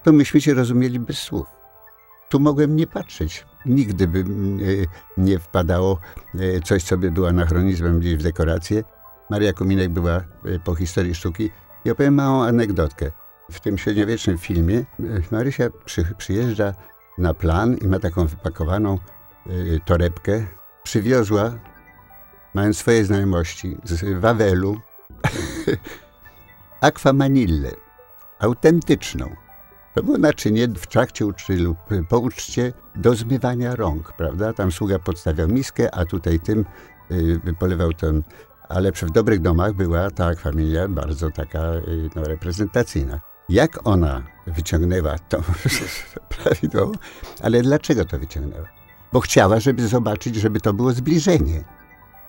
To 0.03 0.11
myśmy 0.11 0.41
się 0.41 0.53
rozumieli 0.53 0.99
bez 0.99 1.17
słów. 1.17 1.47
Tu 2.29 2.39
mogłem 2.39 2.75
nie 2.75 2.87
patrzeć. 2.87 3.45
Nigdy 3.65 4.07
by 4.07 4.25
nie 5.17 5.39
wpadało 5.39 5.99
e, 6.35 6.59
coś, 6.59 6.83
co 6.83 6.97
by 6.97 7.11
było 7.11 7.29
anachronizmem 7.29 7.99
gdzieś 7.99 8.15
w 8.15 8.23
dekorację. 8.23 8.83
Maria 9.29 9.53
Kuminek 9.53 9.89
była 9.89 10.15
e, 10.15 10.23
po 10.63 10.75
historii 10.75 11.15
sztuki 11.15 11.51
i 11.85 11.91
opowiem 11.91 12.13
małą 12.13 12.43
anegdotkę. 12.43 13.11
W 13.51 13.59
tym 13.59 13.77
średniowiecznym 13.77 14.37
filmie 14.37 14.77
e, 14.77 15.03
Marysia 15.31 15.63
przy, 15.85 16.05
przyjeżdża 16.17 16.73
na 17.17 17.33
plan 17.33 17.77
i 17.77 17.87
ma 17.87 17.99
taką 17.99 18.27
wypakowaną 18.27 18.99
y, 19.47 19.79
torebkę. 19.85 20.45
Przywiozła, 20.83 21.51
mając 22.53 22.77
swoje 22.77 23.05
znajomości, 23.05 23.77
z 23.83 24.19
Wawelu, 24.19 24.81
akwamanillę, 26.81 27.71
autentyczną. 28.39 29.35
To 29.95 30.03
było 30.03 30.17
naczynie 30.17 30.67
w 30.67 30.87
trakcie 30.87 31.25
uczty 31.25 31.57
lub 31.57 31.77
po 32.09 32.19
uczcie 32.19 32.73
do 32.95 33.15
zmywania 33.15 33.75
rąk, 33.75 34.13
prawda? 34.17 34.53
Tam 34.53 34.71
sługa 34.71 34.99
podstawiał 34.99 35.47
miskę, 35.47 35.95
a 35.95 36.05
tutaj 36.05 36.39
tym 36.39 36.65
y, 37.11 37.53
polewał 37.59 37.93
ten 37.93 38.23
ale 38.69 38.91
w 38.91 39.11
dobrych 39.11 39.41
domach 39.41 39.73
była 39.73 40.11
ta 40.11 40.35
familia 40.35 40.87
bardzo 40.87 41.31
taka 41.31 41.73
y, 41.73 42.09
no, 42.15 42.23
reprezentacyjna. 42.23 43.19
Jak 43.49 43.87
ona 43.87 44.23
wyciągnęła 44.47 45.15
to 45.29 45.43
prawidłowo, 46.37 46.93
ale 47.43 47.61
dlaczego 47.61 48.05
to 48.05 48.19
wyciągnęła? 48.19 48.67
Bo 49.13 49.19
chciała, 49.19 49.59
żeby 49.59 49.87
zobaczyć, 49.87 50.35
żeby 50.35 50.59
to 50.59 50.73
było 50.73 50.91
zbliżenie. 50.91 51.63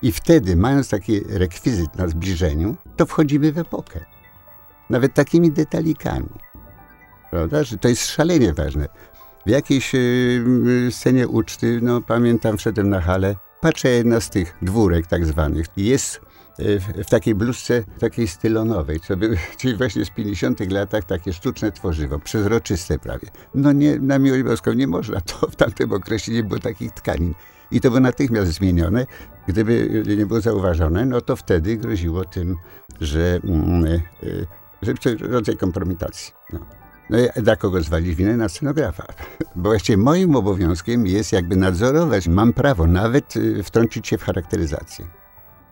I 0.01 0.11
wtedy, 0.11 0.55
mając 0.55 0.89
taki 0.89 1.19
rekwizyt 1.19 1.95
na 1.95 2.07
zbliżeniu, 2.07 2.75
to 2.95 3.05
wchodzimy 3.05 3.51
w 3.51 3.57
epokę. 3.57 3.99
Nawet 4.89 5.13
takimi 5.13 5.51
detalikami. 5.51 6.29
Prawda? 7.31 7.63
Że 7.63 7.77
to 7.77 7.87
jest 7.87 8.07
szalenie 8.07 8.53
ważne. 8.53 8.87
W 9.45 9.49
jakiejś 9.49 9.93
yy, 9.93 10.89
scenie 10.91 11.27
uczty, 11.27 11.79
no 11.81 12.01
pamiętam, 12.01 12.57
wszedłem 12.57 12.89
na 12.89 13.01
halę, 13.01 13.35
patrzę 13.61 13.89
jedna 13.89 14.19
z 14.19 14.29
tych 14.29 14.57
dwórek 14.61 15.07
tak 15.07 15.25
zwanych. 15.25 15.65
Jest 15.77 16.21
w, 16.59 17.03
w 17.05 17.09
takiej 17.09 17.35
bluzce, 17.35 17.83
takiej 17.99 18.27
stylonowej, 18.27 18.99
co 18.99 19.17
by, 19.17 19.37
czyli 19.59 19.75
właśnie 19.75 20.05
z 20.05 20.09
50 20.09 20.71
latach 20.71 21.03
takie 21.03 21.33
sztuczne 21.33 21.71
tworzywo, 21.71 22.19
przezroczyste 22.19 22.99
prawie. 22.99 23.27
No 23.55 23.71
nie, 23.71 23.99
na 23.99 24.19
miłość 24.19 24.43
boską 24.43 24.73
nie 24.73 24.87
można, 24.87 25.21
to 25.21 25.47
w 25.47 25.55
tamtym 25.55 25.93
okresie 25.93 26.31
nie 26.31 26.43
było 26.43 26.59
takich 26.59 26.91
tkanin. 26.91 27.33
I 27.71 27.81
to 27.81 27.89
było 27.89 27.99
natychmiast 27.99 28.51
zmienione. 28.51 29.05
Gdyby 29.47 30.03
nie 30.17 30.25
było 30.25 30.41
zauważone, 30.41 31.05
no 31.05 31.21
to 31.21 31.35
wtedy 31.35 31.77
groziło 31.77 32.25
tym, 32.25 32.55
że, 33.01 33.39
mm, 33.43 33.85
e, 33.85 33.99
że 34.81 34.93
rodzaj 35.19 35.57
kompromitacji. 35.57 36.33
No. 36.53 36.59
No 37.09 37.17
i 37.19 37.41
dla 37.41 37.55
kogo 37.55 37.81
zwalić 37.81 38.15
winę? 38.15 38.37
Na 38.37 38.49
scenografa. 38.49 39.03
Bo 39.55 39.69
właściwie 39.69 39.97
moim 39.97 40.35
obowiązkiem 40.35 41.07
jest 41.07 41.33
jakby 41.33 41.55
nadzorować, 41.55 42.27
mam 42.27 42.53
prawo 42.53 42.87
nawet 42.87 43.35
y, 43.35 43.63
wtrącić 43.63 44.07
się 44.07 44.17
w 44.17 44.23
charakteryzację 44.23 45.07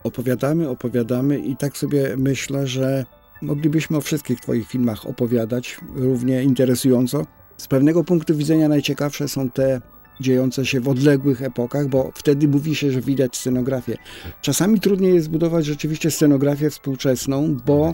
opowiadamy, 0.06 0.68
opowiadamy 0.68 1.38
i 1.38 1.56
tak 1.56 1.76
sobie 1.76 2.14
myślę, 2.16 2.66
że 2.66 3.04
moglibyśmy 3.42 3.96
o 3.96 4.00
wszystkich 4.00 4.40
Twoich 4.40 4.68
filmach 4.68 5.06
opowiadać 5.06 5.78
równie 5.94 6.42
interesująco. 6.42 7.26
Z 7.56 7.66
pewnego 7.66 8.04
punktu 8.04 8.36
widzenia 8.36 8.68
najciekawsze 8.68 9.28
są 9.28 9.50
te 9.50 9.80
dziejące 10.20 10.66
się 10.66 10.80
w 10.80 10.88
odległych 10.88 11.42
epokach, 11.42 11.88
bo 11.88 12.10
wtedy 12.14 12.48
mówi 12.48 12.74
się, 12.74 12.90
że 12.90 13.00
widać 13.00 13.36
scenografię. 13.36 13.96
Czasami 14.42 14.80
trudniej 14.80 15.14
jest 15.14 15.26
zbudować 15.26 15.66
rzeczywiście 15.66 16.10
scenografię 16.10 16.70
współczesną, 16.70 17.56
bo 17.66 17.92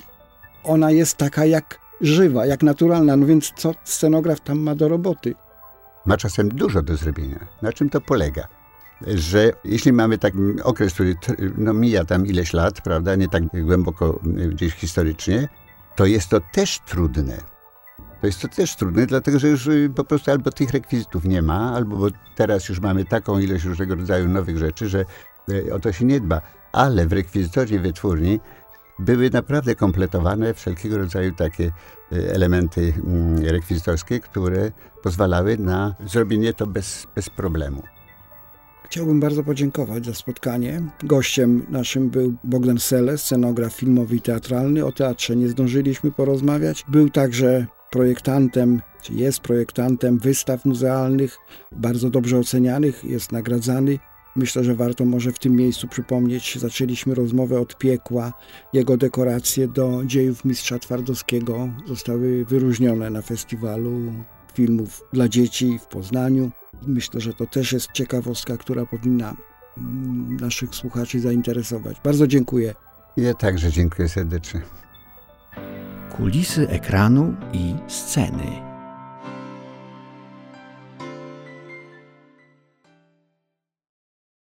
ona 0.65 0.91
jest 0.91 1.17
taka 1.17 1.47
jak 1.47 1.79
żywa, 2.01 2.47
jak 2.47 2.63
naturalna. 2.63 3.17
No 3.17 3.27
więc 3.27 3.53
co 3.57 3.75
scenograf 3.85 4.41
tam 4.41 4.59
ma 4.59 4.75
do 4.75 4.89
roboty? 4.89 5.35
Ma 6.07 6.17
czasem 6.17 6.49
dużo 6.49 6.83
do 6.83 6.97
zrobienia. 6.97 7.47
Na 7.63 7.73
czym 7.73 7.91
to 7.91 8.01
polega? 8.01 8.62
Że 9.07 9.53
jeśli 9.65 9.93
mamy 9.93 10.19
taki 10.19 10.39
okres, 10.63 10.95
który 10.95 11.15
no, 11.59 11.73
mija 11.75 12.05
tam 12.05 12.27
ileś 12.27 12.53
lat, 12.53 12.81
prawda, 12.81 13.17
nie 13.17 13.29
tak 13.29 13.43
głęboko 13.65 14.21
y, 14.39 14.49
gdzieś 14.49 14.75
historycznie, 14.75 15.49
to 15.97 16.07
jest 16.07 16.29
to 16.29 16.41
też 16.53 16.81
trudne. 16.87 17.37
To 18.21 18.27
jest 18.27 18.41
to 18.41 18.49
też 18.49 18.77
trudne, 18.77 19.07
dlatego 19.07 19.39
że 19.39 19.49
już 19.49 19.67
y, 19.67 19.91
po 19.97 20.05
prostu 20.05 20.31
albo 20.31 20.51
tych 20.51 20.71
rekwizytów 20.71 21.25
nie 21.25 21.43
ma, 21.43 21.73
albo 21.75 21.97
bo 21.97 22.07
teraz 22.37 22.69
już 22.69 22.81
mamy 22.81 23.05
taką 23.05 23.39
ilość 23.39 23.65
różnego 23.65 23.95
rodzaju 23.95 24.29
nowych 24.29 24.59
rzeczy, 24.59 24.89
że 24.89 25.05
y, 25.49 25.75
o 25.75 25.81
to 25.81 25.93
się 25.93 26.05
nie 26.05 26.21
dba. 26.21 26.41
Ale 26.73 27.07
w 27.07 27.13
rekwizytorze 27.13 27.79
wytwórni 27.79 28.41
były 28.99 29.31
naprawdę 29.31 29.75
kompletowane 29.75 30.55
wszelkiego 30.55 30.99
rodzaju 30.99 31.35
takie 31.35 31.73
elementy 32.13 32.93
mm, 33.05 33.39
rekwizytorskie, 33.45 34.21
które 34.21 34.73
pozwalały 35.03 35.59
na 35.59 35.95
zrobienie 36.07 36.55
to 36.55 36.67
bez, 36.67 37.07
bez 37.15 37.31
problemu. 37.31 37.83
Chciałbym 38.93 39.21
bardzo 39.21 39.45
podziękować 39.45 40.07
za 40.07 40.15
spotkanie. 40.15 40.83
Gościem 41.03 41.67
naszym 41.69 42.11
był 42.11 42.35
Bogdan 42.45 42.79
Sele, 42.79 43.19
scenograf 43.19 43.75
filmowy 43.75 44.17
i 44.17 44.21
teatralny. 44.21 44.85
O 44.85 44.93
teatrze 44.93 45.37
nie 45.37 45.49
zdążyliśmy 45.49 46.11
porozmawiać. 46.11 46.85
Był 46.89 47.11
także 47.11 47.67
projektantem, 47.91 48.83
czy 49.03 49.13
jest 49.13 49.41
projektantem 49.41 50.19
wystaw 50.19 50.65
muzealnych, 50.65 51.39
bardzo 51.77 52.11
dobrze 52.11 52.39
ocenianych, 52.39 53.05
jest 53.05 53.33
nagradzany. 53.33 53.99
Myślę, 54.37 54.65
że 54.65 54.75
warto 54.75 55.05
może 55.05 55.33
w 55.33 55.39
tym 55.39 55.57
miejscu 55.57 55.89
przypomnieć, 55.89 56.59
zaczęliśmy 56.59 57.15
rozmowę 57.15 57.61
od 57.61 57.79
piekła. 57.79 58.33
Jego 58.73 58.97
dekoracje 58.97 59.69
do 59.69 60.03
dziejów 60.07 60.45
mistrza 60.45 60.79
Twardowskiego 60.79 61.69
zostały 61.87 62.45
wyróżnione 62.45 63.11
na 63.11 63.23
festiwalu 63.23 64.13
filmów 64.55 65.03
dla 65.13 65.29
dzieci 65.29 65.79
w 65.83 65.87
Poznaniu. 65.87 66.51
Myślę, 66.87 67.21
że 67.21 67.35
to 67.35 67.47
też 67.47 67.73
jest 67.73 67.93
ciekawostka, 67.93 68.57
która 68.57 68.87
powinna 68.87 69.35
mm, 69.79 70.37
naszych 70.37 70.75
słuchaczy 70.75 71.21
zainteresować. 71.21 71.97
Bardzo 72.05 72.27
dziękuję. 72.27 72.75
Ja 73.17 73.35
także 73.35 73.73
dziękuję 73.73 74.09
serdecznie. 74.09 74.61
Kulisy 76.11 76.69
ekranu 76.69 77.35
i 77.53 77.75
sceny. 77.89 78.72